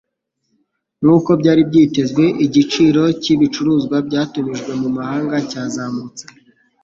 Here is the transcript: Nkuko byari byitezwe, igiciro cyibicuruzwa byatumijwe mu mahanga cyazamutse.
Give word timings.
Nkuko 1.03 1.29
byari 1.41 1.61
byitezwe, 1.69 2.23
igiciro 2.45 3.03
cyibicuruzwa 3.21 3.95
byatumijwe 4.07 4.71
mu 4.81 4.89
mahanga 4.97 5.35
cyazamutse. 5.49 6.23